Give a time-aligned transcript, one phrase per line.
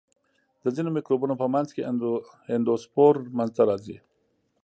[0.63, 1.87] د ځینو مکروبونو په منځ کې
[2.55, 3.97] اندوسپور منځته راځي.